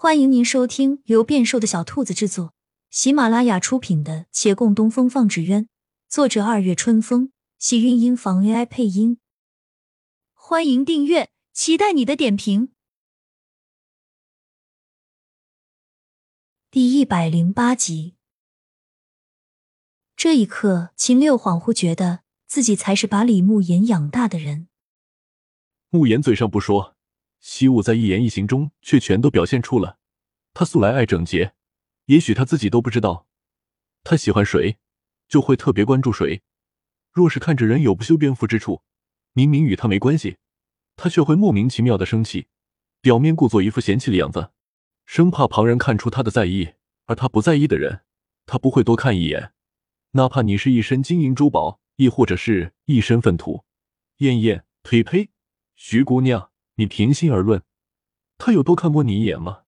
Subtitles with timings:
[0.00, 2.54] 欢迎您收听由变瘦的小兔子制作、
[2.88, 5.64] 喜马拉雅出品的《且共东风放纸鸢》，
[6.08, 9.18] 作者二月春风，喜韵音房 AI 配音。
[10.34, 12.70] 欢迎订阅，期待你的点评。
[16.70, 18.14] 第一百零八集，
[20.14, 24.68] 这一刻，秦六恍惚觉得自己才是把李慕言养大的人。
[25.90, 26.94] 慕言嘴上不说。
[27.40, 29.98] 习武在一言一行中却全都表现出了，
[30.54, 31.54] 他素来爱整洁，
[32.06, 33.26] 也许他自己都不知道，
[34.04, 34.78] 他喜欢谁，
[35.28, 36.42] 就会特别关注谁。
[37.12, 38.82] 若是看着人有不修边幅之处，
[39.32, 40.38] 明明与他没关系，
[40.96, 42.48] 他却会莫名其妙的生气，
[43.00, 44.50] 表面故作一副嫌弃的样子，
[45.06, 46.74] 生怕旁人看出他的在意。
[47.06, 48.02] 而他不在意的人，
[48.44, 49.54] 他不会多看一眼，
[50.10, 53.64] 哪怕你是一身金银珠宝，亦或者是一身粪土。
[54.18, 55.30] 燕燕，呸呸，
[55.74, 56.50] 徐姑娘。
[56.78, 57.64] 你平心而论，
[58.38, 59.64] 他有多看过你一眼吗？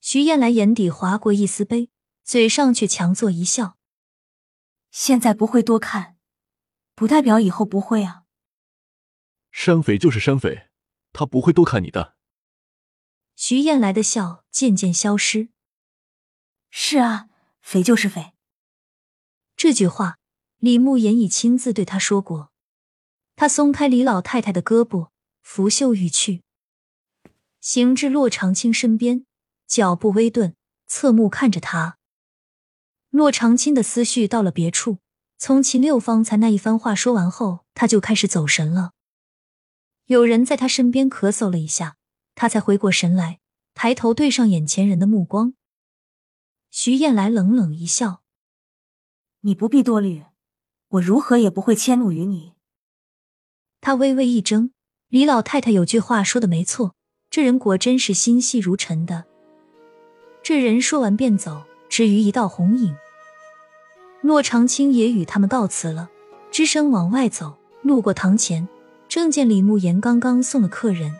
[0.00, 1.90] 徐燕来眼底划过一丝悲，
[2.22, 3.76] 嘴上却强作一笑。
[4.92, 6.16] 现在不会多看，
[6.94, 8.22] 不代表以后不会啊。
[9.50, 10.68] 山匪就是山匪，
[11.12, 12.14] 他不会多看你的。
[13.34, 15.48] 徐燕来的笑渐渐消失。
[16.70, 17.28] 是啊，
[17.60, 18.34] 匪就是匪。
[19.56, 20.18] 这句话，
[20.58, 22.52] 李慕言已亲自对他说过。
[23.34, 25.10] 他松开李老太太的胳膊。
[25.50, 26.42] 拂袖欲去，
[27.58, 29.24] 行至洛长青身边，
[29.66, 30.54] 脚步微顿，
[30.86, 31.96] 侧目看着他。
[33.08, 34.98] 洛长青的思绪到了别处。
[35.38, 38.92] 从秦六方才那一番话说完后，他就开始走神了。
[40.04, 41.96] 有人在他身边咳嗽了一下，
[42.34, 43.40] 他才回过神来，
[43.72, 45.54] 抬头对上眼前人的目光。
[46.70, 48.22] 徐燕来冷冷一笑
[49.40, 50.26] ：“你不必多虑，
[50.88, 52.52] 我如何也不会迁怒于你。”
[53.80, 54.72] 他微微一怔。
[55.10, 56.92] 李老太太有句话说的没错，
[57.30, 59.24] 这人果真是心细如尘的。
[60.42, 62.94] 这人说完便走，只余一道红影。
[64.20, 66.10] 骆长青也与他们告辞了，
[66.50, 67.56] 只身往外走。
[67.80, 68.68] 路过堂前，
[69.08, 71.14] 正见李慕言刚刚送了客人，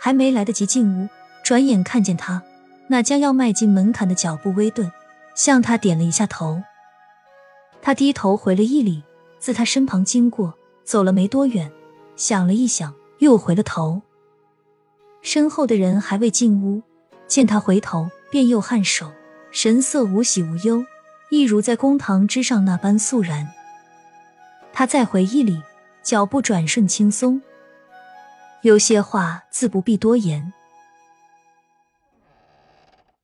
[0.00, 1.08] 还没来得及进屋，
[1.44, 2.42] 转眼看见他
[2.88, 4.90] 那将要迈进门槛的脚步微顿，
[5.36, 6.60] 向他点了一下头。
[7.80, 9.04] 他低头回了一礼，
[9.38, 11.70] 自他身旁经过，走了没多远，
[12.16, 12.92] 想了一想。
[13.18, 14.02] 又回了头，
[15.22, 16.82] 身后的人还未进屋，
[17.26, 19.12] 见他回头，便又颔首，
[19.50, 20.84] 神色无喜无忧，
[21.30, 23.48] 一如在公堂之上那般肃然。
[24.72, 25.60] 他再回一礼，
[26.02, 27.42] 脚步转瞬轻松。
[28.62, 30.52] 有些话自不必多言。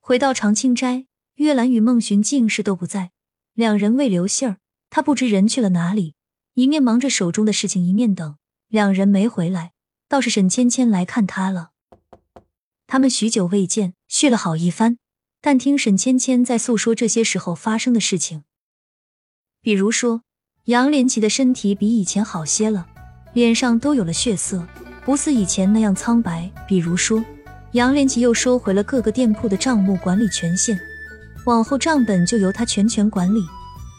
[0.00, 1.06] 回到长青斋，
[1.36, 3.12] 月兰与孟寻竟是都不在，
[3.52, 4.56] 两人未留信儿，
[4.90, 6.16] 他不知人去了哪里，
[6.54, 8.36] 一面忙着手中的事情，一面等，
[8.68, 9.73] 两人没回来。
[10.14, 11.70] 倒是沈芊芊来看他了，
[12.86, 14.98] 他们许久未见，叙了好一番，
[15.40, 18.44] 但听沈芊芊在诉说这些时候发生的事情，
[19.60, 20.22] 比如说
[20.66, 22.86] 杨连奇的身体比以前好些了，
[23.32, 24.64] 脸上都有了血色，
[25.04, 27.24] 不似以前那样苍白；比如说
[27.72, 30.78] 杨连奇又收回了各个店铺的账目管理权限，
[31.44, 33.44] 往后账本就由他全权管理，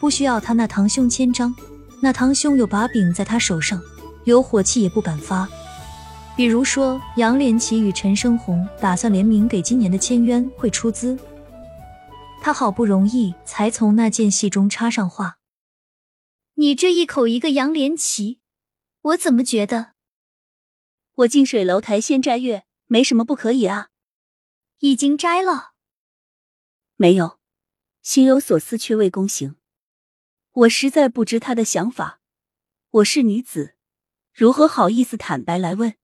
[0.00, 1.54] 不需要他那堂兄签章，
[2.00, 3.78] 那堂兄有把柄在他手上，
[4.24, 5.46] 有火气也不敢发。
[6.36, 11.18] 比如说，杨连奇与陈生红打算联名给今年的签约会出资，
[12.42, 15.38] 他好不容易才从那件戏中插上话
[16.56, 18.40] ：“你这一口一个杨连奇，
[19.00, 19.94] 我怎么觉得
[21.14, 23.88] 我近水楼台先摘月，没什么不可以啊？
[24.80, 25.72] 已经摘了，
[26.96, 27.38] 没有，
[28.02, 29.56] 心有所思却未躬行。
[30.52, 32.20] 我实在不知他的想法，
[32.90, 33.76] 我是女子，
[34.34, 35.94] 如何好意思坦白来问？”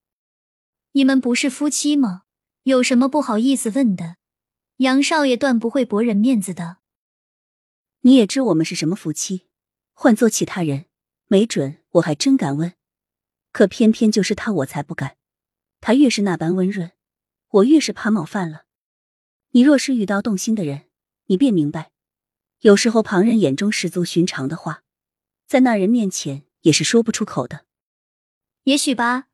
[0.92, 2.24] 你们不是夫妻吗？
[2.64, 4.16] 有什么不好意思问的？
[4.76, 6.78] 杨少爷断不会驳人面子的。
[8.02, 9.48] 你也知我们是什么夫妻，
[9.94, 10.86] 换做其他人，
[11.28, 12.74] 没准我还真敢问。
[13.52, 15.16] 可偏偏就是他，我才不敢。
[15.80, 16.92] 他越是那般温润，
[17.48, 18.66] 我越是怕冒犯了。
[19.52, 20.90] 你若是遇到动心的人，
[21.26, 21.90] 你便明白，
[22.60, 24.82] 有时候旁人眼中十足寻常的话，
[25.46, 27.64] 在那人面前也是说不出口的。
[28.64, 29.28] 也许吧。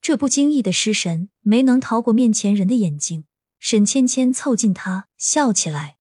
[0.00, 3.26] 这不经意的失神，没能逃过面前人的眼睛。
[3.58, 5.98] 沈芊芊凑近他，笑起来：“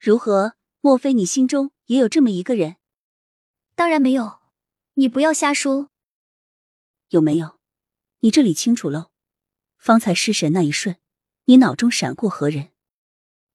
[0.00, 0.54] 如何？
[0.80, 2.76] 莫非你心中也有这么一个人
[3.76, 4.38] ？”“当然没有，
[4.94, 5.90] 你不要瞎说。
[7.10, 7.58] ”“有没有？
[8.20, 9.10] 你这里清楚喽。
[9.76, 10.96] 方才失神那一瞬，
[11.44, 12.70] 你脑中闪过何人？”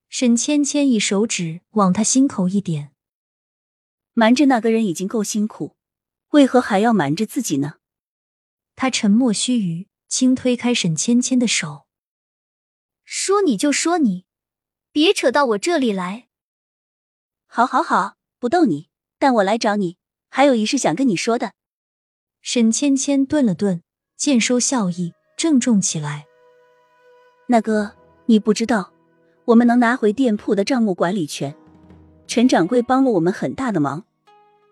[0.10, 2.94] 沈芊芊以手指往他心口一点
[4.14, 5.76] ：“瞒着那个人已经够辛苦，
[6.30, 7.78] 为何还要瞒着自己呢？”
[8.76, 11.86] 他沉默须臾，轻推开沈芊芊的手。
[13.04, 14.26] 说你就说你，
[14.92, 16.28] 别扯到我这里来。
[17.48, 18.90] 好，好，好，不逗你，
[19.20, 19.98] 但我来找你，
[20.30, 21.54] 还有一事想跟你说的。
[22.42, 23.84] 沈芊芊顿了顿，
[24.18, 26.26] 渐收笑意，郑重起来。
[27.48, 28.92] 那哥，你不知道，
[29.46, 31.56] 我们能拿回店铺的账目管理权，
[32.26, 34.06] 陈掌柜帮了我们很大的忙，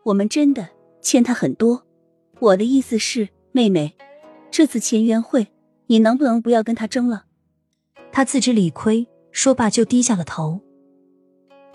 [0.05, 0.69] 我们真的
[1.01, 1.85] 欠他很多。
[2.39, 3.95] 我的意思是，妹妹，
[4.49, 5.47] 这次签约会，
[5.87, 7.25] 你能不能不要跟他争了？
[8.09, 10.61] 他自知理亏，说罢就低下了头。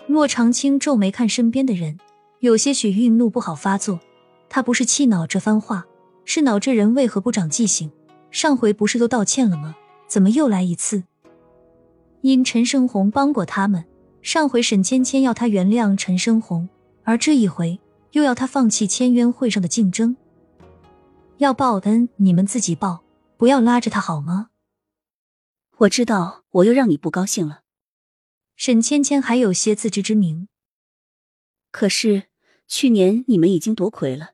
[0.07, 1.99] 骆长青皱眉看身边的人，
[2.39, 3.99] 有些许愠怒不好发作。
[4.49, 5.85] 他不是气恼这番话，
[6.25, 7.91] 是恼这人为何不长记性。
[8.31, 9.75] 上回不是都道歉了吗？
[10.07, 11.03] 怎么又来一次？
[12.21, 13.85] 因陈胜红帮过他们，
[14.23, 16.67] 上回沈芊芊要他原谅陈胜红，
[17.03, 17.79] 而这一回
[18.13, 20.17] 又要他放弃签约会上的竞争。
[21.39, 23.03] 要报恩，你们自己报，
[23.37, 24.49] 不要拉着他好吗？
[25.77, 27.61] 我知道，我又让你不高兴了。
[28.55, 30.47] 沈芊芊还有些自知之明，
[31.69, 32.29] 可是
[32.67, 34.31] 去年你们已经夺魁了，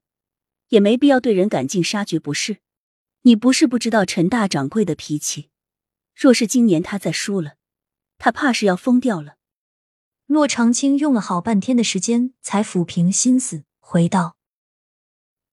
[0.70, 2.60] 也没必要对人赶尽杀绝，不是？
[3.24, 5.50] 你不是不知道陈大掌柜的脾气。
[6.16, 7.56] 若是今年他再输了，
[8.18, 9.36] 他怕是要疯掉了。
[10.26, 14.38] 骆长青用了好半天的时间才抚平心思，回道：“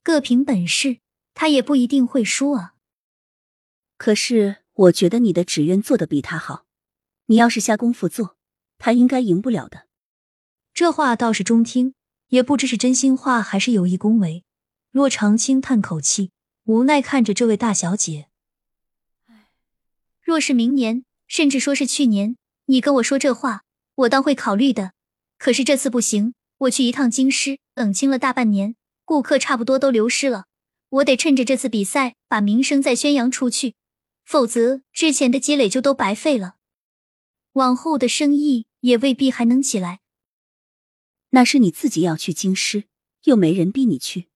[0.05, 1.01] 各凭本事，
[1.41, 2.75] 他也不一定会输啊。
[3.97, 6.67] 可是我觉得你的纸鸢做的比他好，
[7.29, 8.37] 你要是下功夫做，
[8.77, 9.87] 他应该赢不了的。”
[10.75, 11.95] 这话倒是中听，
[12.29, 14.45] 也不知是真心话还是有意恭维。
[14.91, 16.31] 洛长青叹口气，
[16.65, 18.29] 无奈看着这位大小姐。
[20.21, 23.63] 若是明年，甚至说是去年，你跟我说这话，
[23.95, 24.93] 我倒会考虑的。
[25.39, 28.77] 可是这次不行，我去一趟京师，冷清了大半年，
[29.07, 30.45] 顾客差不多都流失了，
[30.91, 33.75] 我得趁着这次比赛把名声再宣扬出去，
[34.25, 36.57] 否则之前的积累就都白费了，
[37.53, 40.01] 往后的生意也未必还能起来。
[41.31, 42.89] 那是你自己要去京师，
[43.25, 44.29] 又没人逼你去。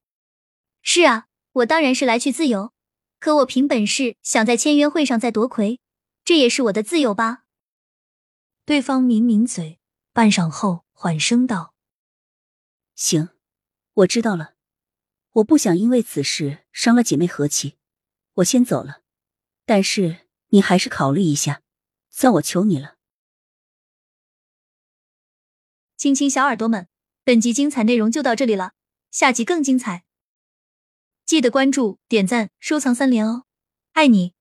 [0.81, 2.73] 是啊，我当然是来去自由，
[3.19, 5.81] 可我凭本事想在签约会上再夺魁。
[6.25, 7.45] 这也是我的自由吧？
[8.65, 9.79] 对方抿抿嘴，
[10.13, 11.75] 半晌后缓声道
[12.95, 13.31] ：“行，
[13.93, 14.54] 我知道了。
[15.35, 17.77] 我不想因为此事伤了姐妹和气，
[18.35, 19.03] 我先走了。
[19.67, 21.63] 但是你还是考虑一下，
[22.11, 22.97] 算我求你了。”
[25.97, 26.89] 亲亲小耳朵们，
[27.25, 28.75] 本集精彩内容就到这里了，
[29.11, 30.05] 下集更精彩，
[31.25, 33.45] 记得关注、点赞、收藏三连哦，
[33.93, 34.35] 爱你！